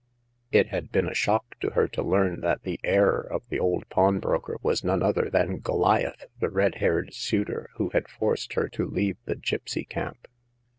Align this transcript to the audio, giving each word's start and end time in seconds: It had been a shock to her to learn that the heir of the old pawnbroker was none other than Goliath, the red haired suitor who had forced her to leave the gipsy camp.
It 0.51 0.69
had 0.69 0.91
been 0.91 1.07
a 1.07 1.13
shock 1.13 1.59
to 1.59 1.69
her 1.75 1.87
to 1.89 2.01
learn 2.01 2.39
that 2.41 2.63
the 2.63 2.79
heir 2.83 3.19
of 3.19 3.43
the 3.49 3.59
old 3.59 3.87
pawnbroker 3.89 4.57
was 4.63 4.83
none 4.83 5.03
other 5.03 5.29
than 5.29 5.59
Goliath, 5.59 6.25
the 6.39 6.49
red 6.49 6.77
haired 6.81 7.13
suitor 7.13 7.69
who 7.75 7.89
had 7.89 8.07
forced 8.09 8.53
her 8.53 8.67
to 8.69 8.87
leave 8.89 9.17
the 9.25 9.35
gipsy 9.35 9.85
camp. 9.85 10.27